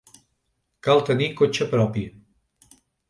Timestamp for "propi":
1.75-2.07